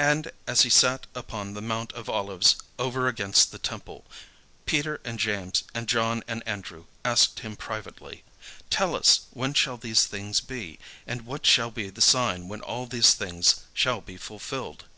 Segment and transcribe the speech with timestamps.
[0.00, 4.06] And as he sat upon the mount of Olives over against the temple,
[4.64, 8.24] Peter and James and John and Andrew asked him privately,
[8.70, 12.86] "Tell us, when shall these things be, and what shall be the sign when all
[12.86, 14.84] these things shall be fulfilled?"